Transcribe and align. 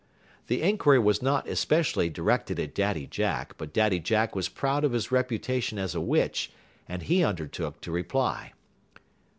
The 0.47 0.63
inquiry 0.63 0.97
was 0.97 1.21
not 1.21 1.47
especially 1.47 2.09
directed 2.09 2.59
at 2.59 2.73
Daddy 2.73 3.05
Jack, 3.05 3.55
but 3.59 3.71
Daddy 3.71 3.99
Jack 3.99 4.35
was 4.35 4.49
proud 4.49 4.83
of 4.83 4.93
his 4.93 5.11
reputation 5.11 5.77
as 5.77 5.93
a 5.93 6.01
witch, 6.01 6.51
and 6.89 7.03
he 7.03 7.23
undertook 7.23 7.81
to 7.81 7.91
reply. 7.91 8.53